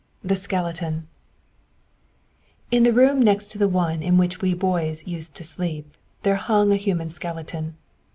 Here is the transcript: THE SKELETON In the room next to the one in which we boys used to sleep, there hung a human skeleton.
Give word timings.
THE 0.23 0.35
SKELETON 0.35 1.07
In 2.71 2.81
the 2.81 2.91
room 2.91 3.21
next 3.21 3.49
to 3.49 3.59
the 3.59 3.67
one 3.67 4.01
in 4.01 4.17
which 4.17 4.41
we 4.41 4.55
boys 4.55 5.05
used 5.05 5.35
to 5.35 5.43
sleep, 5.43 5.95
there 6.23 6.37
hung 6.37 6.71
a 6.71 6.75
human 6.75 7.11
skeleton. 7.11 7.77